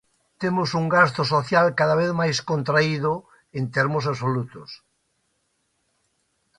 [0.41, 3.13] Temos un gasto social cada vez máis contraído,
[3.57, 4.69] en termos absolutos.